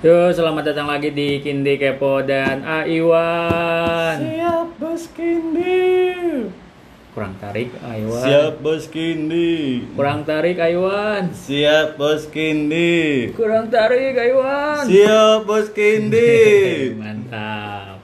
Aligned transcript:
Yo, 0.00 0.32
selamat 0.32 0.72
datang 0.72 0.88
lagi 0.88 1.12
di 1.12 1.44
Kindi 1.44 1.76
Kepo 1.76 2.24
dan 2.24 2.64
Aiwan. 2.64 4.16
Siap 4.16 4.80
bos 4.80 5.04
Kindi. 5.12 5.76
Kurang 7.12 7.36
tarik 7.36 7.68
Aiwan. 7.84 8.24
Siap 8.24 8.54
bos 8.64 8.84
Kindi. 8.88 9.52
Kurang 9.92 10.24
tarik 10.24 10.56
Aiwan. 10.56 11.22
Siap 11.36 12.00
bos 12.00 12.24
Kindi. 12.32 13.28
Kurang 13.36 13.68
tarik 13.68 14.16
Aiwan. 14.16 14.88
Siap 14.88 15.44
bos 15.44 15.68
Kindi. 15.68 16.32
Mantap. 17.04 18.00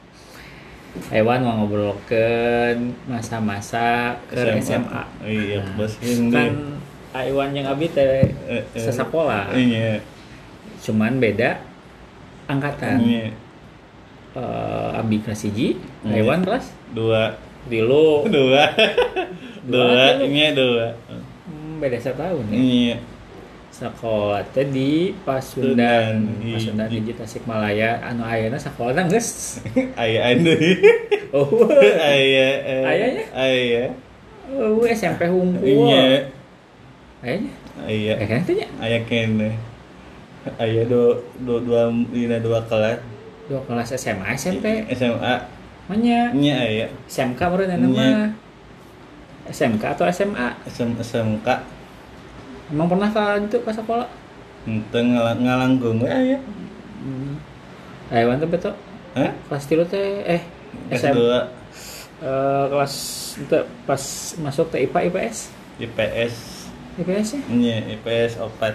Aiwan 1.08 1.40
mau 1.40 1.64
ngobrolkan 1.64 2.92
masa-masa 3.08 4.20
ke 4.28 4.36
SMA. 4.60 5.02
Iya 5.24 5.64
Nah, 5.64 5.72
bos 5.80 5.96
Kindi. 5.96 6.36
Kan 6.36 6.76
Aiwan 7.16 7.56
yang 7.56 7.72
abi 7.72 7.88
teh 7.88 8.04
Eh, 8.28 8.60
eh. 8.60 8.64
sesapola. 8.76 9.48
Iya. 9.56 10.04
Cuman 10.84 11.16
beda 11.16 11.65
angkatan. 12.46 12.96
Iya. 13.02 13.26
Eh, 14.36 14.90
abi 15.00 15.16
kelas 15.20 15.48
1, 15.48 15.52
Iya. 15.54 15.72
Aiwan 16.12 16.44
kelas 16.44 16.68
Dua. 16.92 17.32
Tilu. 17.66 18.22
Dua. 18.34 18.64
Dua. 19.66 20.22
Ini 20.22 20.54
dua. 20.54 20.94
Hmm, 21.50 21.82
beda 21.82 21.98
setahun 21.98 22.46
ya. 22.46 22.54
Iya. 22.54 22.96
Sekolah 23.68 24.40
teh 24.56 24.64
di 24.64 25.12
Pasundan, 25.20 26.24
Pasundan, 26.40 26.88
iya. 26.88 26.96
hiji 26.96 27.12
Tasikmalaya 27.12 27.90
anu 28.00 28.24
ayeuna 28.24 28.56
sakola 28.56 29.04
geus. 29.04 29.60
Ayah 30.00 30.32
anu. 30.32 30.54
Oh. 31.36 31.68
Ayah. 31.68 32.52
eh, 32.64 32.86
Ayahnya? 32.86 33.24
Ayah. 33.34 33.88
Oh, 34.48 34.80
SMP 34.86 35.26
hungkul. 35.28 35.60
Iya. 35.66 36.30
Ayahnya. 37.20 37.52
Ayah. 37.84 38.14
Eh 38.16 38.26
kan 38.30 38.40
tanya. 38.46 38.66
Ayah 38.80 39.02
kene. 39.04 39.50
Ayah 40.62 40.84
dua 40.86 41.18
dua 41.42 41.58
dua 41.60 41.80
dina 42.10 42.38
dua 42.38 42.62
kelas 42.66 42.98
Dua 43.46 43.62
kelas 43.62 43.94
SMA, 43.94 44.26
SMP. 44.34 44.82
SMA. 44.90 45.34
Manya. 45.86 46.34
Nya 46.34 46.54
ayah. 46.66 46.90
SMK 47.06 47.38
Iya. 47.38 47.78
mah. 47.78 48.30
SMK 49.46 49.82
atau 49.94 50.04
SMA? 50.10 50.48
SM, 50.66 50.98
SMK. 50.98 51.46
Emang 52.74 52.90
pernah 52.90 53.06
ka 53.06 53.38
itu 53.38 53.62
ke 53.62 53.70
sekolah? 53.70 54.10
Ente 54.66 54.98
ngalang 54.98 55.38
ngalanggung 55.46 56.02
ayah. 56.02 56.42
Hmm. 56.98 57.38
Aiwan 58.10 58.42
teh 58.42 58.50
betul. 58.50 58.74
Hah? 59.14 59.30
Kelas 59.46 59.64
tilu 59.70 59.86
teh 59.86 60.26
eh 60.26 60.42
S2 60.90 60.98
SM, 60.98 61.14
eh, 62.26 62.64
kelas 62.66 62.94
itu 63.46 63.58
pas 63.86 64.02
masuk 64.42 64.66
ke 64.74 64.90
IPA 64.90 65.00
IPS. 65.06 65.38
IPS. 65.78 66.34
IPS 66.98 67.28
ya? 67.38 67.40
Nya 67.54 67.76
IPS 67.94 68.42
opat. 68.42 68.74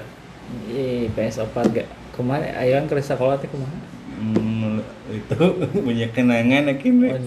Iya, 0.71 1.07
IPS 1.11 1.43
opat 1.47 1.65
gak 1.71 1.87
kemarin 2.15 2.51
Aiwan 2.55 2.87
ke 2.87 2.99
sekolah 2.99 3.39
teh 3.39 3.47
kumaha? 3.47 3.75
Hmm, 4.21 4.77
itu 5.09 5.37
punya 5.85 6.07
kenangan 6.13 6.69
akhirnya. 6.69 7.17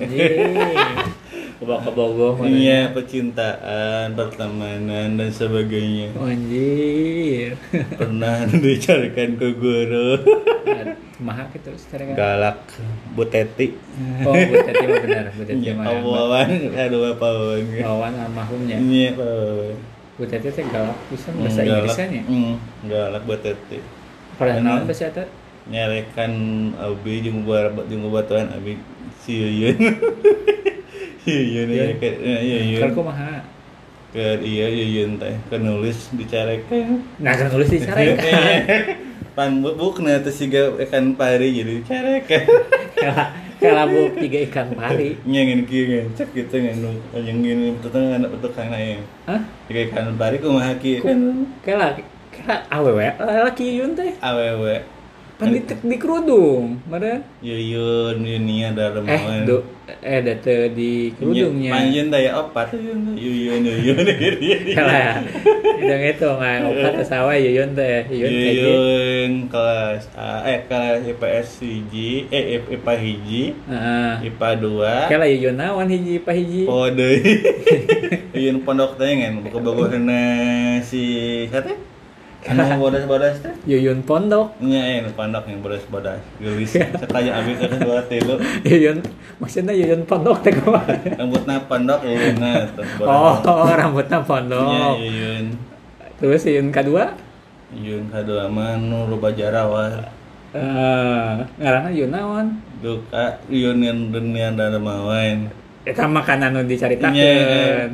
Kebak 1.55 1.81
kebogoh 1.86 2.34
mana? 2.34 2.50
Iya, 2.50 2.81
percintaan, 2.91 4.14
pertemanan 4.19 5.14
dan 5.14 5.31
sebagainya. 5.31 6.11
Anjir. 6.19 7.55
Pernah 7.98 8.47
dicarikan 8.50 9.38
ke 9.38 9.48
guru. 9.55 10.19
Kumaha 11.14 11.47
gitu 11.55 11.70
secara 11.78 12.11
kan? 12.11 12.14
Galak, 12.19 12.59
Bu 13.14 13.22
Teti. 13.31 13.75
Oh, 14.27 14.34
Bu 14.34 14.55
Teti 14.66 14.84
mah 14.86 14.98
benar, 15.03 15.25
Bu 15.31 15.42
Teti 15.47 15.62
Iya, 15.62 15.72
mah. 15.78 15.86
Pawawan, 15.86 16.50
aduh 16.75 17.03
apa 17.14 17.27
wawan. 17.27 17.64
Kawan 17.70 18.12
almarhumnya. 18.19 18.77
Iya, 18.83 19.09
pawawan. 19.14 19.94
Bu 20.14 20.24
Teti 20.24 20.46
teh 20.46 20.64
galak 20.64 20.94
bisa 21.08 21.28
Hmm, 21.28 21.42
bahasa 21.42 21.60
galak. 21.60 21.74
Inggrisnya 21.80 22.06
nya. 22.08 22.22
Hmm, 22.24 22.54
galak 22.84 23.22
Bu 23.22 23.34
Teti. 23.36 23.78
Pada 24.34 24.52
Benar. 24.52 24.62
naon 24.62 24.84
bahasa 24.84 25.06
eta? 25.08 25.24
nyarekan 25.64 26.32
abi 26.76 27.24
jeung 27.24 27.40
buat 27.42 27.72
jeung 27.88 28.04
batuan 28.06 28.52
abi 28.52 28.76
si 29.16 29.32
Yuyun 29.34 29.80
si 31.18 31.32
Yuyun 31.40 31.68
ya 31.70 31.88
Yuyun. 31.88 31.96
ke 31.96 32.08
ya, 32.20 32.36
Yuyun 32.38 32.80
Kan 32.80 32.91
kumaha? 32.92 33.41
ke 34.12 34.44
iya 34.44 34.69
Yuyun 34.69 35.16
teh 35.16 35.32
kenulis 35.48 36.12
dicarekan 36.12 37.00
Nah, 37.16 37.32
kan 37.32 37.48
nulis 37.48 37.72
dicarekan. 37.72 38.36
pan 39.34 39.50
buk 39.58 39.98
na 39.98 40.20
teh 40.20 40.28
siga 40.30 40.69
ikan 40.78 41.16
pari 41.16 41.56
jadi 41.56 41.80
dicarekan 41.80 42.44
Kala 43.64 43.88
kala 43.88 43.88
bu 43.88 44.00
tiga 44.20 44.38
ikan 44.44 44.69
pari. 44.76 45.08
nyangin 45.32 45.64
kieu 45.64 46.04
cek 46.12 46.28
gitu 46.36 46.56
nganu 46.60 46.92
yang 47.16 47.41
gini 47.41 47.72
tetang 47.80 48.12
anak 48.12 48.30
tukang 48.44 48.69
na 48.69 48.76
Hah? 49.25 49.41
tiga 49.64 49.80
ikan 49.88 50.12
pari 50.20 50.36
kumaha 50.36 50.76
kieu 50.76 51.00
kan 51.00 51.48
Kala 51.64 51.97
kala 52.28 52.56
awewe 52.69 53.08
laki 53.48 53.80
yun 53.80 53.97
teh. 53.97 54.12
awewe 54.20 54.84
Pan 55.34 55.50
di, 55.50 55.99
kerudung, 55.99 56.78
meren. 56.87 57.27
Yuyun 57.43 58.22
Yunia 58.22 58.71
dalam 58.71 59.03
Eh, 59.03 59.43
do, 59.43 59.67
eh 59.99 60.22
date 60.22 60.71
di 60.71 61.11
kerudungnya. 61.11 61.75
Panjen 61.75 62.06
daya 62.06 62.39
opat 62.39 62.71
Yuyun 62.78 63.19
Yuyun 63.67 63.99
Kala, 64.78 65.27
idang 65.75 66.03
itu 66.06 66.28
nggak 66.39 66.59
opat 66.71 66.93
tesawa 67.03 67.34
yuyun 67.34 67.75
teh, 67.75 68.06
yuyun. 68.15 68.31
Yuyun 68.31 69.33
kelas 69.50 70.06
A, 70.15 70.47
eh 70.47 70.71
kelas 70.71 71.03
IPS 71.03 71.49
hiji, 71.66 72.31
eh 72.31 72.62
IPA 72.71 72.95
hiji, 73.03 73.43
Heeh. 73.59 74.31
IPA 74.31 74.49
dua, 74.62 75.11
Kala 75.11 75.27
yuyun 75.27 75.59
nawan 75.59 75.91
hiji 75.91 76.22
pa 76.22 76.31
hiji. 76.31 76.71
oh 76.71 76.87
deh, 76.87 77.19
Yuyun 78.39 78.62
pondok 78.62 78.95
teh 79.03 79.11
kan, 79.19 79.43
buka 79.43 79.59
bagus 79.59 79.91
si 80.87 81.03
siapa? 81.51 81.94
Anu 82.44 82.77
bodas-bodas 82.84 83.41
teh? 83.41 83.53
Yuyun 83.65 84.05
pondok. 84.05 84.53
Nya 84.60 85.00
eh 85.00 85.09
pondok 85.16 85.49
yang 85.49 85.65
bodas-bodas, 85.65 86.21
gelis, 86.37 86.77
sekaya 86.77 87.41
abis 87.41 87.56
ke 87.56 87.66
dua 87.81 88.05
tilu, 88.05 88.37
Yuyun 88.62 89.00
maksudnya 89.41 89.72
yuyun 89.72 90.05
pondok 90.05 90.44
teh 90.44 90.53
kumaha? 90.53 90.93
rambutna 91.16 91.56
pondok 91.65 92.04
Yuyunna 92.04 92.69
tuh. 92.77 92.84
Oh, 93.00 93.65
rambutnya 93.66 94.21
Nya 94.21 94.28
pondok. 94.28 94.94
Yuyun, 95.00 95.44
Terus 96.21 96.44
yuyun 96.44 96.69
kedua 96.69 97.16
Yuyun 97.72 98.06
kadua 98.12 98.47
mah 98.47 98.77
nu 98.77 99.09
ruba 99.09 99.33
jarawa. 99.33 100.04
eh 100.54 101.33
ngaranna 101.59 101.91
yuyun 101.91 102.12
naon? 102.12 102.47
duka 102.78 103.41
yun 103.49 103.81
yang 103.81 104.12
dunia 104.12 104.53
dan 104.53 104.77
mawan 104.78 105.49
Eta 105.83 106.04
makanan 106.04 106.53
nu 106.53 106.60
Iya. 106.60 106.69
dicaritakeun. 106.71 107.91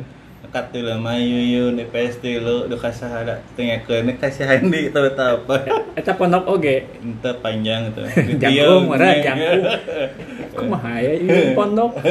Lama 0.83 1.15
yuyun 1.15 1.79
di 1.79 1.87
PS 1.87 2.19
lu 2.37 2.67
duka 2.67 2.91
sahada 2.91 3.39
tengah 3.55 3.79
ke 3.81 4.03
nek 4.03 4.19
kasih 4.19 4.43
handi 4.43 4.91
tahu 4.91 5.07
apa 5.15 5.55
Eta 5.95 6.11
pondok 6.11 6.43
oge. 6.49 6.83
ente 6.99 7.31
panjang 7.39 7.87
tuh 7.91 8.03
Jangkung, 8.41 8.91
meureun, 8.91 9.15
jangkung. 9.23 9.63
Kumaha 10.59 10.99
ya 10.99 11.13
yuyun 11.15 11.55
pondok? 11.55 12.03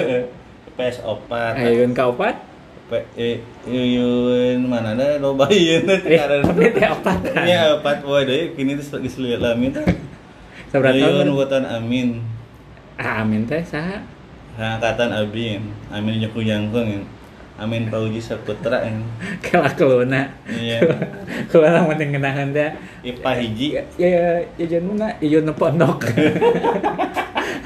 PS 0.73 1.05
opat 1.05 1.53
Ayun 1.55 1.93
kaopat? 1.93 2.41
P- 2.89 3.07
eh, 3.15 3.37
yuyun 3.63 4.65
mana 4.65 4.97
ada 4.97 5.21
loba 5.21 5.45
yuyun 5.53 5.85
Eh, 5.85 6.17
tapi 6.17 6.73
teh 6.73 6.89
opat. 6.89 7.19
ya 7.45 7.77
opat 7.77 8.01
waduh 8.01 8.57
kini 8.57 8.73
tuh 8.75 8.85
sebagai 8.89 9.13
seluruh 9.13 9.37
lamin 9.37 9.77
yuyun 10.73 11.29
buatan 11.31 11.69
amin 11.69 12.09
Ah, 12.97 13.21
amin 13.21 13.45
teh 13.45 13.61
saha? 13.61 14.01
angkatan 14.57 15.09
abin 15.09 15.61
amin 15.89 16.21
nyaku 16.21 16.41
jangkung 16.41 17.05
amin 17.61 17.87
pauji 17.87 18.17
saputra 18.19 18.81
yang 18.81 19.05
Kala 19.41 19.69
keluna. 19.71 20.33
iya 20.49 20.81
Keluna 21.47 21.85
mending 21.85 22.17
ngenahan 22.17 22.49
teh. 22.51 22.73
IPA 23.03 23.31
hiji 23.37 23.69
Ya, 23.77 23.85
ya, 24.01 24.25
yuyun 24.57 24.85
mana? 24.91 25.13
Yuyun 25.21 25.45
nu 25.45 25.53
pondok. 25.53 26.09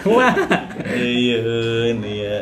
Wah. 0.04 0.34
Iya, 0.90 1.40
iya, 1.94 2.36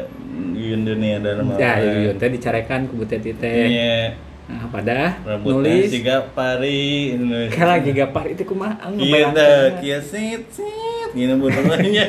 Yuyun 0.52 0.82
dunia 0.82 1.20
dan 1.20 1.44
mau. 1.44 1.54
Ya, 1.54 1.76
yuyun 1.78 2.16
teh 2.16 2.28
dicarekan 2.28 2.88
ku 2.88 2.96
butet 2.96 3.20
teh. 3.20 3.36
Iya, 3.38 4.16
Nah, 4.42 4.68
pada 4.68 5.16
rambutnya 5.22 5.70
nulis 5.70 5.88
siga 5.88 6.28
pari. 6.34 7.14
kala 7.48 7.78
gigapar 7.78 8.26
itu 8.26 8.42
kumaha 8.42 8.74
Iya 8.90 9.30
ngebayangkeun. 9.30 9.38
dah, 9.38 9.64
kia 9.80 9.98
sit 10.02 10.44
sit, 10.50 11.08
gini 11.14 11.32
butuhnya. 11.38 12.04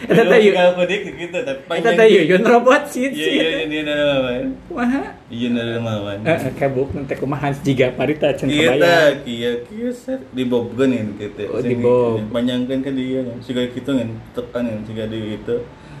Eta 0.00 0.22
teh 0.24 0.38
yu- 0.40 0.54
Gak 0.54 0.72
pedik 0.76 1.00
gitu, 1.12 1.38
tapi 1.40 1.60
Eta 1.76 1.90
teh 1.92 2.06
yuyun 2.08 2.40
robot 2.40 2.82
sih. 2.86 3.06
Iya, 3.06 3.26
iya, 3.26 3.44
iya, 3.44 3.60
iya, 3.66 3.80
dari 3.84 4.02
mawan. 4.02 4.44
Kumaha? 4.64 5.02
Iya, 5.28 5.48
dari 5.52 5.76
mawan. 5.76 6.18
Eh, 6.22 6.38
eh, 6.38 6.52
kebuk 6.54 6.88
nanti 6.92 7.14
kumaha 7.14 7.48
jiga 7.60 7.92
parita 7.92 8.32
Iya, 8.32 8.40
kebayang. 8.40 8.80
dah, 8.80 9.06
kia, 9.20 9.50
kia 9.66 9.90
set, 9.90 10.20
dibobkan 10.32 10.88
kan 10.88 11.06
gitu. 11.16 11.42
Oh, 11.48 11.60
Sing- 11.60 11.76
dibob. 11.76 12.24
Panjangkan 12.30 12.78
ke 12.80 12.90
dia, 12.90 13.20
siga 13.40 13.62
gitu 13.66 13.90
kan, 13.92 14.08
tekan 14.32 14.64
kan, 14.64 14.80
siga 14.84 15.04
di 15.04 15.36
itu. 15.36 15.56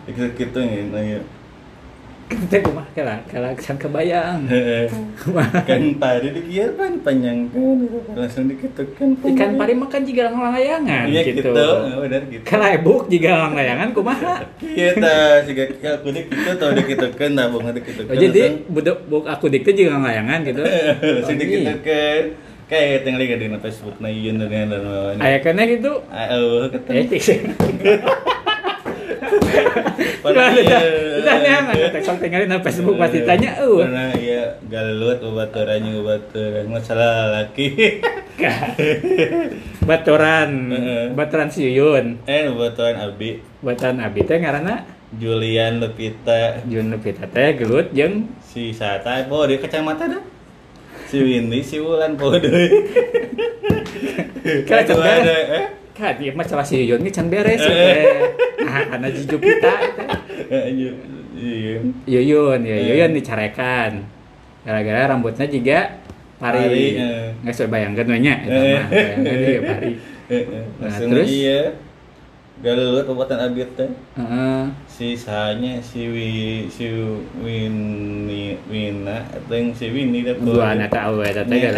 Gitu 0.06 0.22
gitu 0.34 0.58
kan, 0.58 1.22
nah. 2.30 2.46
Teh 2.46 2.60
kumaha 2.62 2.86
kala 2.92 3.14
kala 3.26 3.48
can 3.54 3.76
kebayang. 3.76 4.40
Kan 5.68 5.82
pari 5.96 6.28
kan 6.72 6.92
panjang 7.04 7.50
kan 7.52 8.16
langsung 8.16 8.48
diketukan 8.48 9.20
Ikan 9.20 9.50
pari 9.54 9.74
makan 9.74 10.00
jiga 10.02 10.32
layangan 10.32 11.04
iya 11.06 11.20
gitu. 11.22 11.52
gitu 11.52 11.66
benar 12.00 12.22
gitu 12.26 12.42
Kala 12.42 12.72
ebuk 12.72 13.06
jiga 13.06 13.52
layangan 13.52 13.92
kumaha? 13.92 14.40
iya 14.62 14.96
ta 14.96 15.44
siga 15.44 15.68
aku 15.68 16.08
dik 16.08 16.26
itu 16.26 16.52
tau 16.56 16.72
diketukan 16.72 17.30
tabung 17.36 17.68
diketukan 17.68 18.08
Oh, 18.08 18.16
jadi 18.16 18.40
budak 18.64 18.98
buk 19.06 19.28
aku 19.28 19.52
dik 19.52 19.62
teh 19.62 19.74
jiga 19.76 20.00
layangan 20.00 20.40
gitu. 20.42 20.62
langsung 21.20 21.36
Oh, 21.36 21.44
iya. 21.44 21.76
diketukan 21.76 22.20
kayak 22.64 23.02
tinggal 23.02 23.22
di 23.26 23.46
Facebook 23.60 23.96
na 23.98 24.08
yun 24.08 24.38
na 24.38 24.46
na 24.46 24.58
na 24.64 24.78
na 25.18 25.20
Aya 25.20 25.38
kena 25.42 25.62
gitu. 25.66 26.00
ah 26.08 26.32
oh 26.32 26.64
kata 26.64 26.90
Eh, 26.94 27.04
cik. 27.12 27.38
Pernah, 30.20 30.52
iya. 30.56 30.78
udah 31.22 31.36
nyaman. 31.40 31.74
Teksok 31.94 32.20
tinggalin 32.20 32.48
na 32.50 32.60
Facebook 32.60 32.96
pasti 33.00 33.24
tanya, 33.24 33.56
uh. 33.62 33.80
Pernah 33.84 34.10
iya 34.18 34.58
galut 34.68 35.18
ubaturan 35.22 35.80
yang 35.80 36.02
ubaturan 36.04 36.66
masalah 36.68 37.30
laki. 37.32 38.00
Baturan, 39.84 40.50
baturan 41.12 41.48
si 41.52 41.68
Yuyun. 41.68 42.24
eh 42.24 42.48
ubaturan 42.48 42.96
Abi. 43.00 43.40
Baturan 43.60 44.00
abi 44.00 44.20
teh 44.24 44.40
ngaranna? 44.40 44.84
Julian 45.18 45.82
Lupita. 45.82 46.62
Jun 46.64 46.88
Lupita 46.94 47.26
teh 47.28 47.58
gelut 47.58 47.90
jeung 47.92 48.30
si 48.40 48.70
Sata 48.72 49.26
oh 49.28 49.44
dia 49.44 49.58
kacamata 49.60 50.06
dah. 50.08 50.22
Si 51.10 51.18
Windy 51.18 51.58
si 51.60 51.82
Wulan 51.82 52.14
po 52.14 52.30
deui 52.38 52.70
Kira 54.62 54.86
Kedua 54.86 55.02
beres. 55.02 55.26
ada, 55.26 55.36
eh 55.58 55.66
Ka 55.90 56.14
dia 56.14 56.32
masalah 56.32 56.62
si 56.62 56.80
Yuyun 56.80 57.02
ge 57.02 57.10
can 57.10 57.26
beres 57.26 57.60
Eh. 57.60 57.68
teh. 57.68 58.04
Ah, 58.70 58.82
karena 58.86 59.08
si 59.08 59.24
Jupita 59.24 59.72
teh. 59.72 59.78
Eh, 60.48 60.66
Ju- 60.74 60.98
iya 61.34 61.80
Yuyun, 62.20 62.60
ya 62.60 62.76
Eh. 62.76 62.86
Yuyun 62.88 63.10
dicarekan. 63.12 64.04
Gara-gara 64.62 65.08
rambutnya 65.08 65.44
juga 65.44 65.98
pari. 66.36 66.60
Pari, 66.60 66.86
eh. 66.94 67.26
Nggak 67.40 67.54
usah 67.54 67.66
bayangkan 67.66 68.06
we 68.06 68.18
nya 68.18 68.34
eta 68.38 68.54
Eh. 68.54 68.72
mah. 68.72 68.84
Bayangkeun 68.88 69.38
dia 69.40 69.60
pari. 69.62 69.92
Nah, 70.78 70.94
terus? 70.94 71.26
iya 71.26 71.74
galut 72.60 73.02
ubatan 73.02 73.40
Abi 73.40 73.66
teh 73.74 73.90
Heeh. 74.14 74.62
si 74.86 75.16
sahanya 75.16 75.82
si 75.82 76.06
Wi 76.06 76.30
si 76.70 76.86
Winnie 77.40 78.54
Wina 78.70 79.26
atau 79.26 79.50
yang 79.50 79.74
si 79.74 79.90
Winnie 79.90 80.22
dah 80.22 80.38
po. 80.38 80.54
Dua 80.54 80.78
anak 80.78 80.94
awewe 80.94 81.24
teh 81.26 81.42
teh 81.42 81.56
Nya, 81.58 81.74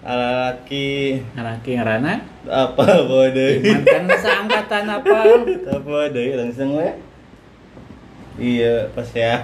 laki 0.00 1.20
ngaraki 1.36 1.70
ngaranna 1.76 2.14
apa 2.48 2.84
bodoh 3.04 3.50
mantan 3.60 4.04
seangkatan 4.08 4.84
apa? 4.88 5.18
apa 5.68 5.96
deh 6.08 6.40
langsung 6.40 6.80
we 6.80 6.88
iya 8.40 8.88
pas 8.96 9.08
ya 9.12 9.36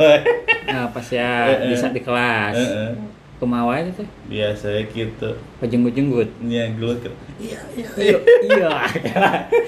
Nah, 0.67 0.91
pas 0.91 1.07
ya 1.07 1.47
Eh, 1.47 1.57
eh. 1.63 1.69
bisa 1.71 1.95
di 1.95 2.03
kelas. 2.03 2.57
Heeh. 2.59 2.91
Kumaha 3.37 3.77
itu 3.79 3.93
teh? 3.95 4.09
biasa 4.27 4.65
gitu 4.89 5.29
Pejenggut-jenggut. 5.59 6.25
nya 6.41 6.73
gelut 6.73 6.97
gitu. 6.99 7.13
iya 7.37 7.61
iya 7.71 7.89
Iya, 7.93 8.17
iya. 8.43 8.71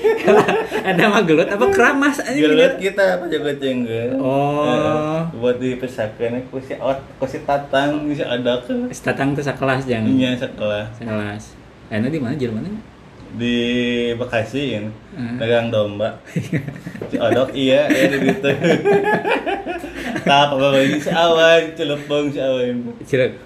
Ada 0.89 1.05
mah 1.07 1.21
gelut 1.23 1.45
apa 1.45 1.69
keramas 1.69 2.17
gelut 2.27 2.73
gitu. 2.75 2.89
kita 2.89 3.03
apa 3.15 3.25
jago 3.27 3.53
cenggel 3.55 4.17
Oh. 4.17 5.21
buat 5.35 5.57
dipesakeun 5.59 6.41
ku 6.49 6.57
si 6.59 6.73
ot 6.75 6.97
ku 7.17 7.25
si 7.25 7.45
tatang 7.45 8.09
si 8.09 8.21
ada 8.21 8.57
ke 8.59 8.73
Tatang 8.95 9.33
tuh 9.33 9.43
sekelas 9.43 9.85
jang. 9.85 10.05
nya 10.07 10.33
sekolah 10.33 10.89
Sekelas. 10.91 11.53
Enak 11.89 12.09
di 12.09 12.19
mana 12.19 12.35
Jerman? 12.35 12.65
Di 13.37 13.57
Bekasi 14.17 14.79
kan? 14.79 14.87
Hmm. 15.19 15.37
dagang 15.37 15.69
domba. 15.69 16.17
Odok 17.13 17.51
iya 17.53 17.91
ya 17.91 18.09
gitu 18.15 18.51
tak 20.29 20.53
apa 20.53 20.55
lagi 20.61 21.01
si 21.01 21.09
awan 21.09 21.63
celepong 21.73 22.27
si 22.29 22.39
awan 22.41 22.77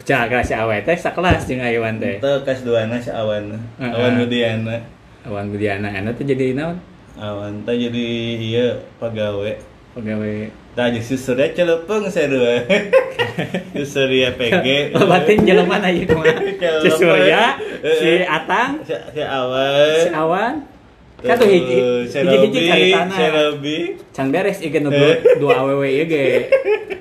cira 0.02 0.26
kelas 0.26 0.46
si 0.50 0.54
awe 0.58 0.76
teh 0.82 0.98
sekelas 0.98 1.46
jeung 1.46 1.62
Aywan 1.62 2.02
teh. 2.02 2.18
itu 2.18 2.32
kas 2.42 2.66
duana 2.66 2.98
si 2.98 3.10
awan 3.14 3.54
awan 3.78 4.18
Budiana 4.18 4.76
Awan 5.22 5.54
Budiana 5.54 5.86
enak 5.94 6.18
tuh 6.18 6.26
jadi 6.26 6.58
naon? 6.58 6.74
awan 7.14 7.62
teh 7.62 7.76
jadi 7.78 8.06
iya 8.34 8.68
pegawai. 8.98 9.54
Pegawai 9.94 10.50
Jeung 10.72 11.04
si 11.04 11.20
Surya 11.20 11.52
celepeng 11.52 12.08
saya 12.08 12.32
dua 12.32 12.64
si 13.76 13.84
Surya 13.84 14.32
PG 14.32 14.96
Oh, 14.96 15.04
berarti 15.04 15.36
jelema 15.44 15.76
na 15.76 15.92
ieu 15.92 16.08
kumaha? 16.08 16.32
Si 16.80 16.88
Surya, 16.96 17.60
si 18.00 18.24
Atang, 18.24 18.80
si, 18.80 18.96
si 18.96 19.20
awan 19.20 20.00
si 20.00 20.08
Awan. 20.16 20.54
Kan 21.22 21.36
tuh 21.38 21.46
hiji 21.46 21.76
hiji-hiji 22.08 22.60
cari 22.66 22.88
si 22.88 22.96
tanah. 22.96 23.18
Robi 23.36 23.76
Can 24.16 24.26
beres 24.32 24.58
ieu 24.64 24.80
nu 24.80 24.90
dua 25.36 25.60
awewe 25.60 25.92
ieu 25.92 26.08
ge. 26.08 26.48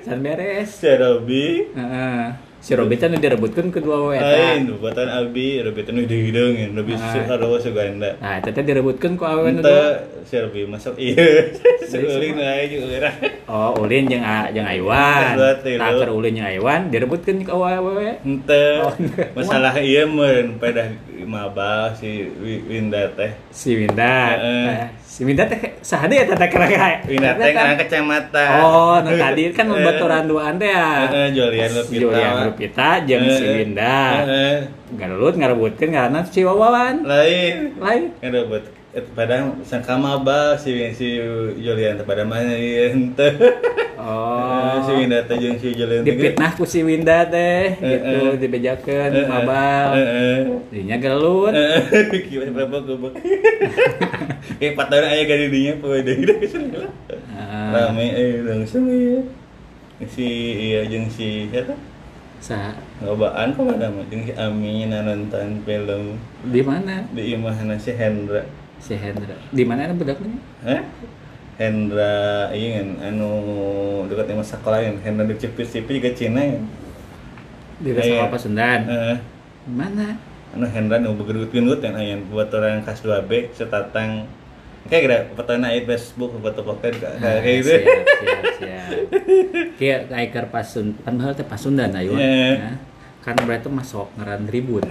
Can 0.04 0.20
beres. 0.20 0.68
si 0.68 0.92
Robi 0.92 1.72
Heeh. 1.72 2.51
Si 2.62 2.78
Robi 2.78 2.94
teh 2.94 3.10
nu 3.10 3.18
direbutkeun 3.18 3.74
kedua 3.74 3.98
awewe 3.98 4.22
Lain, 4.22 4.70
buatan 4.78 5.10
Abi, 5.10 5.58
Robi 5.58 5.82
teh 5.82 5.90
nu 5.90 6.06
dihidungin, 6.06 6.70
Robi. 6.72 6.94
Sukarawa 6.94 7.58
Suganda. 7.58 8.14
Nah, 8.22 8.38
eta 8.38 8.54
teh 8.54 8.62
direbutkeun 8.62 9.18
ku 9.18 9.26
awewe 9.26 9.50
nu 9.50 9.60
Ente 9.60 9.78
si 10.22 10.38
Robi 10.38 10.62
masuk 10.64 10.94
iya. 10.94 11.50
Seulin 11.90 12.38
aja 12.38 12.62
juga 12.64 12.86
urang. 13.02 13.16
Oh, 13.50 13.82
ulin 13.82 14.06
A- 14.14 14.54
jeung 14.54 14.62
Aiwan. 14.62 15.34
Tah 15.58 15.90
keur 15.90 16.14
ulin 16.14 16.38
jeung 16.38 16.46
Aiwan 16.46 16.86
direbutkeun 16.88 17.42
ku 17.42 17.50
awewe. 17.58 18.22
Ente 18.22 18.62
Oh. 18.78 18.94
masalah 19.34 19.74
iya 19.82 20.06
mun 20.06 20.62
pada 20.62 20.86
mabal 21.24 21.94
si 21.94 22.26
Wi- 22.38 22.62
Winda 22.66 23.06
teh. 23.12 23.30
Si 23.50 23.74
Winda. 23.74 24.36
Nah, 24.36 24.88
si 25.00 25.22
Winda 25.22 25.44
teh 25.44 25.78
saha 25.80 26.06
deui 26.06 26.20
eta 26.20 26.34
teh 26.34 26.48
kira 26.48 26.66
Winda 27.04 27.32
teh 27.34 27.50
kan 27.50 27.76
kacamata. 27.76 28.44
Oh, 28.60 28.94
nu 29.00 29.14
tadi 29.14 29.50
kan 29.50 29.66
Eh. 29.68 29.80
baturan 29.80 30.24
duaan 30.26 30.54
teh 30.56 30.68
ya. 30.68 31.06
Heeh, 31.06 31.26
Julian 31.32 31.70
Lupita. 31.70 32.00
Julian 32.00 32.34
Lupita 32.46 32.88
jeung 33.04 33.24
si 33.28 33.44
Heeh. 33.44 33.56
Winda. 33.60 33.98
Heeh. 34.26 34.56
Galulut 34.92 35.34
ngarebutkeun 35.34 35.90
karena 35.90 36.20
si 36.26 36.40
Wawan. 36.42 37.04
Lain. 37.04 37.76
Lain. 37.80 38.02
Kan 38.20 38.34
buat 38.46 38.64
padahal 38.92 39.56
sangka 39.64 39.96
mabal 39.96 40.60
si 40.60 40.76
si 40.92 41.16
Julian 41.56 41.96
pada 42.04 42.28
mana 42.28 42.52
ente. 42.52 43.28
Oh. 43.96 44.50
Si 44.82 44.90
Winda 44.98 45.22
teh 45.22 45.38
jeung 45.38 45.56
si 45.62 45.72
Julian 45.72 46.02
teh. 46.02 46.10
Dipitnah 46.10 46.52
ku 46.58 46.66
si 46.66 46.82
Winda 46.82 47.22
teh 47.24 47.78
gitu 47.78 48.34
Heeh. 48.34 48.36
dibejakeun 48.36 49.12
mabal. 49.30 49.94
Heeh. 49.96 50.38
Dinya 50.74 50.96
galulut. 50.98 51.54
Gimana 52.28 52.50
berapa 52.50 52.76
gobek? 52.82 53.14
Kayak 54.58 54.74
empat 54.74 54.86
tahun 54.90 55.06
aja 55.06 55.22
gadi 55.24 55.46
dinya 55.48 55.72
poe 55.78 55.98
deui. 56.02 56.26
Heeh. 56.28 56.88
Rame 57.72 58.06
eh 58.12 58.32
langsung 58.44 58.90
iya. 58.90 59.22
Si 60.02 60.28
iya 60.68 60.82
jeung 60.90 61.06
si 61.06 61.46
eta 61.54 61.78
Sa 62.42 62.74
ngobaan 62.98 63.54
kok 63.54 63.70
ada 63.70 63.86
mah 63.86 64.02
jeung 64.10 64.26
si 64.26 64.34
Amin 64.34 64.90
nonton 64.90 65.62
film 65.62 66.18
di 66.50 66.58
mana 66.58 67.06
di 67.14 67.38
imahna 67.38 67.78
si 67.78 67.94
Hendra. 67.94 68.42
Si 68.82 68.94
Hendra? 68.94 69.38
Di 69.48 69.62
mana 69.62 69.86
ada 69.86 69.94
budaknya? 69.94 70.36
Hah? 70.60 70.82
Hendra 71.54 72.50
iya 72.50 72.80
kan 72.80 72.88
anu 73.06 73.30
dekat 74.10 74.26
sama 74.28 74.42
sekolah 74.42 74.78
yang 74.82 74.96
Hendra 74.98 75.24
di 75.24 75.36
Cipis-Cipis 75.36 75.94
juga 75.94 76.10
Cina 76.12 76.40
ya. 76.42 76.58
Di 77.78 77.90
Iya. 77.92 78.02
Sekolah 78.02 78.28
Pasundan. 78.28 78.80
Heeh. 78.84 79.16
Di 79.62 79.72
mana? 79.72 80.06
anu 80.52 80.66
Hendra 80.66 80.98
nu 80.98 81.14
begerut-gerut 81.14 81.80
yang 81.80 81.94
ayan 81.94 82.20
buat 82.26 82.52
orang 82.52 82.82
kelas 82.82 83.00
2B 83.00 83.56
setatang 83.56 84.28
kayak 84.84 85.00
kira 85.00 85.16
petana 85.32 85.70
itu 85.70 85.88
Facebook 85.88 86.36
foto 86.36 86.60
poker 86.60 86.92
Nah, 86.92 87.40
kayak 87.40 87.56
gitu 87.62 87.70
Siap, 87.72 88.04
siap, 88.20 88.44
siap. 88.58 88.88
Kayak 89.78 90.00
kaiker 90.10 90.44
pasun, 90.50 90.92
kan 91.00 91.16
bahal 91.16 91.32
teh 91.32 91.46
Pasundan 91.46 91.94
Aywan. 91.94 92.20
Iya. 92.20 92.76
Kan 93.22 93.38
berarti 93.38 93.70
masuk 93.70 94.10
ngaran 94.18 94.50
ribut. 94.50 94.82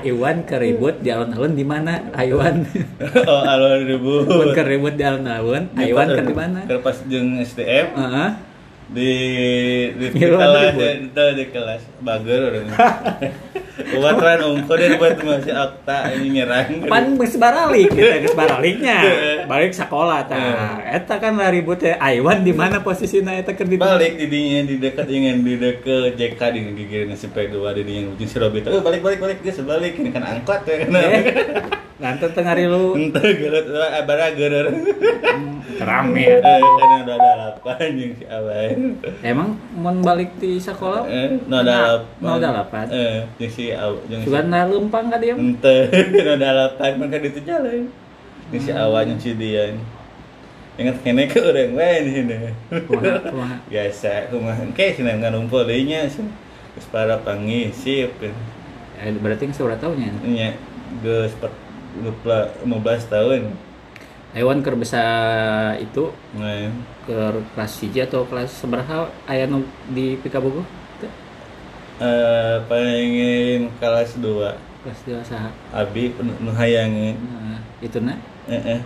Aywan 0.00 0.40
ke 0.48 0.56
ribut 0.56 1.04
di 1.04 1.12
alun-alun 1.12 1.52
di 1.52 1.64
mana? 1.68 2.00
Aywan. 2.16 2.64
oh 3.28 3.42
alur 3.44 3.76
ribu 3.84 4.24
Pun 4.24 4.56
ke 4.56 4.64
ribut 4.64 4.96
di 4.96 5.04
alun-alun, 5.04 5.68
Aywan 5.76 6.08
ke 6.16 6.22
di 6.24 6.32
mana? 6.32 6.64
Ke 6.64 6.80
pas 6.80 6.96
jeung 7.04 7.36
STM 7.36 7.92
Heeh. 7.92 8.30
di 8.90 9.12
di, 9.94 10.06
di 10.10 10.18
Iya, 10.18 10.34
kelas 10.34 10.72
ribut. 10.72 10.82
di, 11.12 11.24
di 11.36 11.44
kelas 11.52 11.82
bager 12.00 12.40
orang 12.40 12.66
buat 13.90 14.16
ran 14.16 14.40
ungko 14.42 14.72
dan 14.76 14.96
buat 14.96 15.16
masih 15.20 15.54
akta 15.54 16.12
ini 16.14 16.40
nyerang 16.40 16.84
Pan 16.86 17.16
geus 17.16 17.34
baralik 17.36 17.88
kita 17.90 18.16
geus 18.22 18.36
baraliknya. 18.36 18.98
Balik 19.50 19.74
sekolah 19.74 20.26
tah. 20.26 20.78
Eta 20.84 21.18
kan 21.18 21.34
ribut 21.50 21.80
teh 21.80 21.96
Aywan 21.96 22.44
di 22.44 22.52
mana 22.52 22.80
posisina 22.80 23.34
eta 23.34 23.52
keur 23.52 23.66
balik 23.66 24.14
di 24.16 24.26
dinya 24.26 24.60
di 24.62 24.76
dekat 24.78 25.06
ingin 25.10 25.42
di 25.42 25.54
dekat 25.56 26.14
JK 26.14 26.40
di 26.52 26.60
gigi 26.76 26.98
nasi 27.06 27.26
P2 27.26 27.56
di 27.76 27.82
dinya 27.82 28.12
ujung 28.14 28.28
si 28.28 28.36
Robi 28.38 28.62
tuh 28.62 28.78
balik 28.80 29.00
balik 29.02 29.18
balik 29.18 29.38
dia 29.42 29.54
sebalik 29.54 29.96
ini 29.96 30.10
kan 30.10 30.22
angkot 30.22 30.62
ya 30.66 30.76
kan 30.82 30.90
Eh, 30.94 31.22
Nanti 32.00 32.32
tengah 32.32 32.56
lu 32.64 32.96
entah 32.96 33.20
gelut 33.20 33.76
abara 33.76 34.32
gerer 34.32 34.72
rame 35.80 36.24
eh 36.24 36.40
ya. 36.40 36.60
karena 36.60 36.96
udah 37.04 37.16
ada 37.16 37.32
lapan 37.36 37.90
yang 37.96 38.12
si 38.16 38.24
Emang 39.20 39.48
mau 39.76 39.92
balik 40.00 40.36
di 40.40 40.56
sekolah? 40.60 41.04
eh 41.08 41.40
no 41.44 41.60
ada 41.60 41.76
lapan 42.00 42.20
Mau 42.20 42.36
ada 42.36 42.50
lapan. 42.52 42.84
eh 42.88 43.24
yang 43.36 43.52
si 43.52 43.69
Aw 43.74 43.92
yang 44.10 44.20
si 44.24 44.30
na 44.30 44.66
lempang 44.66 45.06
ka 45.10 45.16
dia. 45.18 45.34
entah 45.34 45.86
no 45.90 46.30
ada 46.36 46.50
lapan 46.54 46.90
maka 46.98 47.16
itu 47.20 47.40
jalan. 47.42 47.90
Yang 48.50 48.62
si 48.66 48.70
Awan 48.74 49.04
yang 49.10 49.20
si 49.20 49.32
Dian 49.34 49.74
ingat 50.80 50.96
kene 51.04 51.28
ke 51.28 51.36
orang 51.44 51.76
lain 51.76 52.04
ini 52.08 52.36
biasa 53.72 54.32
kumaha. 54.32 54.64
Kayak 54.72 54.92
sih 54.96 55.02
nggak 55.04 55.32
numpul 55.34 55.68
nya 55.68 56.08
sih 56.08 56.24
para 56.88 57.20
pangisi 57.20 58.08
kan 58.16 58.32
Eh, 59.00 59.16
berarti 59.16 59.48
yang 59.48 59.54
seberapa 59.56 59.80
tahunnya? 59.80 60.12
nya 60.28 60.48
geus 61.00 61.32
15 62.64 63.12
tahun. 63.12 63.56
Hewan 64.30 64.62
bisa 64.78 65.02
itu 65.82 66.14
nah 66.38 66.70
ke 67.02 67.18
kelas 67.56 67.72
hiji 67.82 68.06
atau 68.06 68.22
kelas 68.28 68.62
seberapa? 68.62 69.10
Aya 69.26 69.50
nu 69.50 69.66
di 69.90 70.14
Pikabogo? 70.20 70.62
Eh 72.00 72.56
pengen 72.64 73.68
kelas 73.76 74.16
2 74.18 74.56
kelas 74.80 75.00
dewasa 75.04 75.52
abi 75.70 76.16
nu 76.40 76.48
hayangeun 76.50 77.12
nah, 77.20 77.60
itu 77.78 78.00
na 78.00 78.16
heeh. 78.48 78.80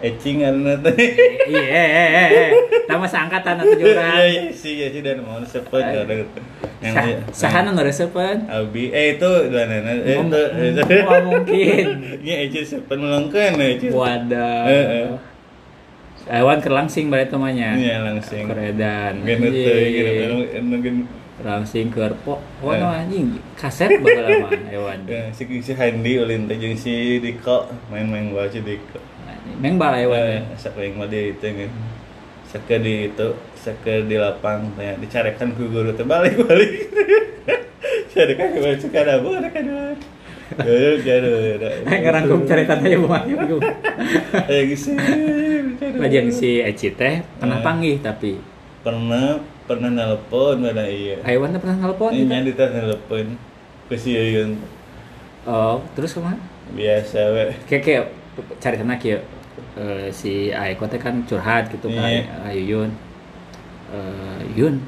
Ecing 0.00 0.40
karena 0.40 0.72
teh? 0.80 0.96
Iya 1.48 1.60
eh, 1.60 1.88
eh, 1.92 2.08
eh, 2.12 2.28
eh. 2.28 2.48
tambah 2.84 3.04
seangkatan 3.04 3.60
atau 3.60 3.68
Iya 3.68 3.78
jurang 3.78 4.16
iya 4.20 4.42
sih 4.48 4.80
ya 4.80 4.88
sih 4.88 5.00
dan 5.00 5.20
mau 5.20 5.40
sepet 5.44 5.80
ada 5.80 6.08
yang 6.80 6.92
Sah- 6.92 7.20
sahana 7.32 7.72
ngeresepan 7.72 8.48
abi. 8.48 8.88
Eh 8.92 9.16
itu 9.16 9.30
dan 9.48 9.68
eh 9.70 10.16
itu. 10.16 10.40
itu 10.72 10.80
Oh, 11.04 11.20
mungkin? 11.24 11.84
Ya 12.26 12.36
ecing 12.44 12.64
sepet 12.64 12.96
melengkeun 12.96 13.60
ecing. 13.60 13.92
Wadah. 13.92 14.64
Eh, 14.68 14.84
eh. 15.04 15.06
Awan 16.40 16.64
kerlangsing 16.64 17.12
balik 17.12 17.28
temannya 17.28 17.76
iya 17.76 18.00
langsung 18.00 18.48
keredan 18.48 19.20
Gini 19.28 19.48
tuh, 19.52 19.76
langsing 21.42 21.90
ke 21.90 21.98
po 22.22 22.38
oh 22.62 22.70
Eh. 22.70 22.78
no 22.78 22.86
anjing 22.86 23.34
kaset 23.54 23.90
bakal 23.98 24.22
lama 24.22 24.48
hewan 24.70 24.98
Ya, 25.10 25.26
si 25.34 25.42
si 25.58 25.72
Handi 25.74 26.12
ulin 26.16 26.46
teh 26.46 26.54
jeung 26.54 26.78
si 26.78 27.18
Diko 27.18 27.66
main-main 27.90 28.30
bae 28.30 28.46
si 28.48 28.60
Diko. 28.60 29.02
meng 29.58 29.74
bala 29.74 29.98
hewan 29.98 30.22
Eh, 30.22 30.42
sak 30.54 30.78
yang 30.78 30.94
mah 30.94 31.06
dia 31.06 31.28
itu 31.28 31.42
kan. 31.42 31.70
Sake 32.46 32.78
di 32.78 33.10
itu, 33.10 33.28
sake 33.52 34.06
di 34.06 34.14
lapang 34.14 34.70
teh 34.74 34.94
dicarekan 34.96 35.52
ku 35.52 35.66
guru 35.66 35.90
teh 35.90 36.06
balik-balik. 36.06 36.86
Carekan 38.14 38.46
ke 38.54 38.86
kada 38.88 39.18
bu 39.22 39.34
ada 39.34 39.50
kada. 39.50 39.90
Eh, 40.54 40.94
kada 41.02 41.30
ada. 41.58 41.68
ngerangkum 41.90 42.46
cerita 42.46 42.78
tanya 42.78 42.94
bukan 42.94 43.22
bingung 43.26 43.62
Eh, 44.46 44.70
gitu. 44.70 44.94
Lajang 45.98 46.30
si 46.30 46.62
Eci 46.62 46.94
teh 46.94 47.26
pernah 47.36 47.58
Eh. 47.58 47.64
panggih 47.66 47.98
tapi 47.98 48.38
Pernah 48.86 49.40
pernah 49.64 49.90
nelpon 49.90 50.60
ada 50.64 50.84
iya. 50.84 51.16
Aiwan 51.24 51.56
pernah 51.56 51.76
nelpon. 51.80 52.12
Ini 52.12 52.44
di 52.44 52.52
nelpon 52.52 53.26
ke 53.88 53.96
si 53.96 54.16
Yuyun 54.16 54.56
Oh, 55.44 55.76
terus 55.92 56.16
ke 56.16 56.20
mana? 56.24 56.40
biasa 56.72 57.20
we. 57.36 57.44
Kayak 57.68 57.82
kayak 57.84 58.04
cari 58.56 58.76
tenak 58.80 59.00
ya. 59.04 59.20
Eh, 59.76 60.08
si 60.08 60.48
Aiko 60.48 60.88
teh 60.88 60.96
kan 60.96 61.20
curhat 61.28 61.68
gitu 61.68 61.92
kan, 61.92 62.08
Iya. 62.08 62.24
Ayo 62.48 62.62
Yun. 62.64 62.90
Eh, 63.92 64.40
Yun, 64.56 64.80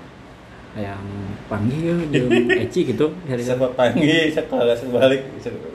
yang 0.72 1.04
panggil 1.52 2.00
jeung 2.12 2.48
Eci 2.48 2.88
gitu. 2.88 3.12
Siapa 3.28 3.68
panggil 3.76 4.32
sekolah 4.32 4.72
sebalik 4.72 5.20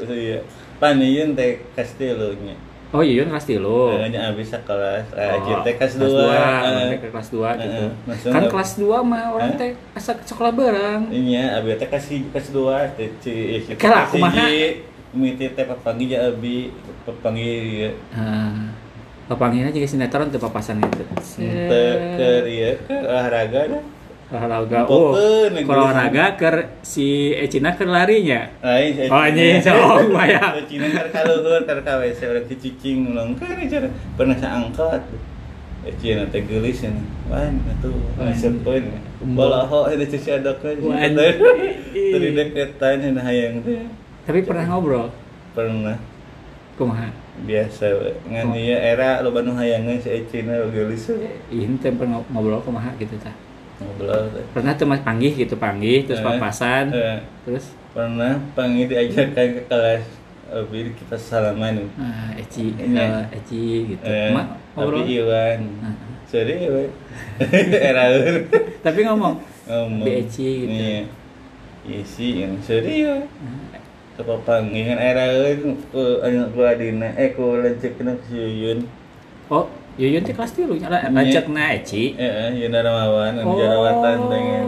iya. 0.10 0.42
Paniun 0.82 1.38
teh 1.38 1.62
kastil 1.78 2.18
nya. 2.42 2.58
Oh 2.92 3.00
iya 3.00 3.24
Yun 3.24 3.32
kelas 3.32 3.48
tilu. 3.48 3.96
Hanya 3.96 4.30
abis 4.30 4.52
sekolah 4.52 5.00
Oh, 5.00 5.16
rajin 5.16 5.58
teh 5.64 5.74
kelas 5.76 5.94
kelas 5.96 6.12
2. 6.12 6.20
dua, 6.20 6.36
ke 6.94 7.08
kelas 7.08 7.30
2 7.30 7.50
gitu. 7.58 7.84
eh, 7.84 7.92
langsung 8.04 8.32
kan 8.32 8.44
kelas 8.46 8.72
2 8.76 9.00
mah 9.02 9.24
orang 9.32 9.52
teh 9.56 9.72
asa 9.96 10.12
sekolah 10.20 10.52
bareng. 10.52 11.02
Iya, 11.08 11.46
abi 11.58 11.72
teh 11.74 11.88
kasih 11.88 12.28
kelas 12.30 12.52
2 12.52 12.92
teh 12.94 13.08
ci 13.18 13.34
ci- 13.64 13.80
kumaha? 13.80 14.44
ci- 14.44 14.78
Miti 15.12 15.44
teh 15.50 15.64
papanggil 15.64 16.08
ya 16.10 16.20
abi, 16.26 16.72
papanggil 17.04 17.52
ieu. 17.84 17.92
Nah, 18.12 18.72
papanggilnya 19.28 19.68
juga 19.70 19.84
sinetron 19.86 20.28
tuh 20.28 20.40
papasan 20.40 20.80
itu. 20.80 21.04
Teu 21.68 21.88
keur 22.16 22.44
ieu 22.46 22.76
keur 22.82 23.04
olahraga 23.06 23.62
dah. 23.72 23.84
Olahraga. 24.32 24.88
Oh, 24.88 25.12
olahraga 25.52 26.40
ke 26.40 26.50
si 26.82 27.36
Ecina 27.36 27.76
ke 27.76 27.84
larinya. 27.84 28.48
Lain 28.64 29.12
Oh, 29.12 29.20
anjing, 29.20 29.60
so, 29.60 29.76
lumayan. 30.08 30.56
Cina 30.72 30.88
keur 30.88 31.08
ka 31.12 31.22
luhur 31.28 31.62
keur 31.68 31.80
ka 31.84 32.00
WC 32.00 32.20
urang 32.32 32.46
cicing 32.48 33.12
ulang 33.12 33.36
cara 33.36 33.88
pernah 34.16 34.38
saangkat. 34.40 35.02
Eh 35.84 35.94
Cina 36.00 36.24
teh 36.32 36.48
geulis 36.48 36.80
cenah. 36.80 37.04
Wan 37.28 37.60
atuh 37.68 37.92
Wan. 38.16 38.32
sepeun. 38.32 38.84
Balaho 39.36 39.92
ada 39.92 40.06
cuci 40.08 40.30
ada 40.32 40.56
ke. 40.56 40.80
Wan. 40.80 41.12
Tadi 41.12 42.28
deketan 42.32 43.04
cenah 43.04 43.24
hayang 43.28 43.60
teh. 43.68 43.84
Tapi 44.24 44.48
pernah 44.48 44.66
ngobrol. 44.72 45.12
Pernah 45.52 46.00
Kumaha? 46.80 47.12
biasa 47.42 47.90
ngan 48.30 48.54
ieu 48.54 48.78
era 48.78 49.24
loba 49.26 49.42
nu 49.42 49.58
hayangan 49.58 49.98
si 49.98 50.14
Cina 50.30 50.62
geulis 50.70 51.10
we. 51.10 51.32
Ini 51.50 51.76
teh 51.82 51.90
pernah 51.92 52.22
ngobrol 52.30 52.62
kumaha 52.62 52.94
gitu 53.02 53.18
tah. 53.18 53.34
Ngobrol. 53.82 54.24
Pernah 54.52 54.74
tuh 54.74 54.86
mas 54.86 55.02
panggih 55.02 55.34
gitu 55.34 55.56
panggih 55.56 56.06
terus 56.06 56.20
Eh, 56.20 56.26
papasan 56.26 56.86
eh. 56.90 57.20
terus 57.44 57.74
Pernah 57.92 58.40
panggil 58.54 58.86
diajarkan 58.88 59.48
ke 59.52 59.62
kelas 59.66 60.06
Abi 60.48 60.92
kita 60.94 61.16
salaman. 61.16 61.88
ah, 61.96 62.32
Eci 62.34 62.76
Iya. 62.76 63.24
eh, 63.24 63.40
Eci 63.40 63.64
gitu. 63.90 64.04
Eh, 64.04 64.32
Ma, 64.32 64.44
ngobrol. 64.74 65.02
Abi 65.02 65.16
Iwan. 65.18 65.60
Nah, 65.80 65.96
Sorry 66.28 66.64
we. 66.64 66.88
Era 67.90 68.08
eun. 68.10 68.48
tapi 68.86 69.00
ngomong 69.04 69.36
ngomong 69.66 70.04
Bi 70.04 70.12
Eci 70.22 70.48
gitu. 70.64 70.72
iya 70.72 71.04
isi 71.82 72.28
yang 72.40 72.56
serius 72.62 73.26
Nah, 73.42 73.82
apa 74.16 74.34
panggilan 74.46 74.96
era 74.96 75.26
eun 75.28 75.82
ku 75.90 76.22
anu 76.22 76.46
ku 76.52 76.62
adina 76.62 77.10
eh 77.16 77.34
ku 77.34 77.58
lanceukna 77.58 78.14
ke 78.14 78.24
si 78.28 78.36
Yuyun 78.38 78.86
Oh, 79.50 79.66
Yuyun 80.00 80.24
teh 80.24 80.32
kelas 80.32 80.56
tilu 80.56 80.76
nyala 80.80 81.08
lanceukna 81.12 81.76
Eci. 81.76 82.16
eh 82.16 82.24
eh 82.24 82.50
Yuyun 82.60 82.72
Darmawan 82.72 83.40
anu 83.40 83.60
jarawatan 83.60 84.18
tengen 84.32 84.66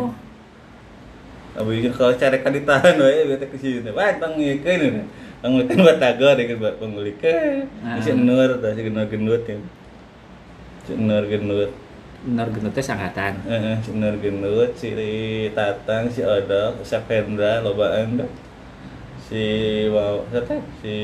Abi 1.53 1.85
jeung 1.85 1.93
kalau 1.93 2.13
cara 2.17 2.37
kan 2.41 2.49
ditahan 2.49 2.97
we 2.97 3.29
bete 3.29 3.45
ke 3.47 3.55
si 3.61 3.67
Yuyun 3.79 3.93
wah 3.93 4.09
tong 4.19 4.35
ngikeun 4.41 5.05
tong 5.39 5.51
ngikeun 5.59 5.79
batagor 5.85 6.33
dengan 6.35 6.57
buat 6.59 6.75
pengulikeun 6.81 7.67
Ah. 7.85 8.01
si 8.01 8.11
nur 8.11 8.49
tah 8.59 8.73
si 8.73 8.83
nur 8.89 9.05
gendut 9.07 9.43
ya 9.47 9.57
si 10.83 10.93
nur 10.97 11.23
gendut 11.29 11.71
Bener 12.23 12.47
gendut 12.55 12.71
teh 12.71 12.79
sangkatan. 12.79 13.35
Heeh, 13.43 13.75
si 13.83 13.91
Nur 13.99 14.15
gendut, 14.23 14.71
si 14.79 14.95
Tatang, 15.51 16.07
si 16.07 16.23
Odok, 16.23 16.79
si 16.79 16.95
Vendra, 17.03 17.59
lobaan. 17.59 18.15
Si 19.27 19.43
siapa? 20.31 20.55
Si 20.79 20.95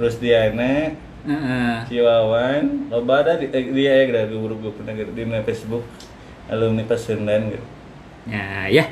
Rusdiana, 0.00 0.96
Heeh. 1.22 1.74
si 1.86 1.96
Wawan, 2.02 2.90
loba 2.90 3.22
ada 3.22 3.38
di, 3.38 3.46
eh, 3.46 3.64
dia 3.70 4.02
ya 4.02 4.26
dari 4.26 4.34
guru-guru 4.34 4.74
pernah 4.74 4.90
di 4.98 5.06
di 5.06 5.22
Facebook 5.46 5.86
alumni 6.50 6.82
Pasundan 6.82 7.54
gitu. 7.54 7.66
Ya, 8.26 8.66
ya. 8.66 8.84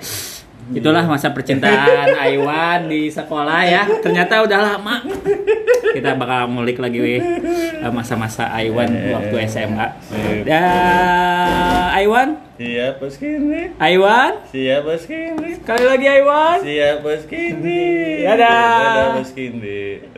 Itulah 0.70 1.02
masa 1.10 1.34
percintaan 1.34 2.14
Aiwan 2.22 2.86
di 2.86 3.10
sekolah 3.10 3.66
ya. 3.66 3.82
Ternyata 3.98 4.46
udah 4.46 4.58
lama. 4.62 5.02
Kita 5.90 6.14
bakal 6.14 6.46
ngulik 6.54 6.78
lagi 6.78 6.98
weh 7.02 7.18
eh, 7.18 7.90
masa-masa 7.90 8.46
Aiwan 8.54 8.86
waktu 9.10 9.34
SMA. 9.50 9.86
Ya, 10.46 10.66
Aiwan, 11.98 12.38
Siap 12.60 13.00
bos 13.00 13.16
kini, 13.16 13.72
Aiwan, 13.80 14.44
siap 14.52 14.84
bos 14.84 15.08
kini, 15.08 15.56
sekali 15.56 15.80
lagi 15.80 16.06
Aiwan. 16.12 16.60
siap 16.60 17.00
bos 17.00 17.24
kini. 17.24 18.20
Dadah. 18.20 18.84
Dadah 18.84 19.06
bos 19.16 19.32
kini. 19.32 20.09